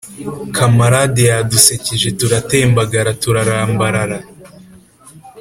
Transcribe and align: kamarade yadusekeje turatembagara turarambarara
kamarade 0.55 1.21
yadusekeje 1.31 2.07
turatembagara 2.19 3.11
turarambarara 3.21 4.17